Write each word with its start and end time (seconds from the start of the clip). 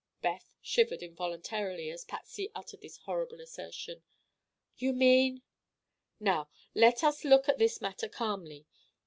Beth 0.23 0.49
shivered 0.63 1.03
involuntarily 1.03 1.91
as 1.91 2.03
Patsy 2.05 2.49
uttered 2.55 2.81
this 2.81 2.97
horrible 2.97 3.39
assertion. 3.39 4.01
"You 4.75 4.93
mean—" 4.93 5.43
"Now, 6.19 6.49
let 6.73 7.03
us 7.03 7.23
look 7.23 7.47
at 7.47 7.59
this 7.59 7.81
matter 7.81 8.09
calmly. 8.09 8.65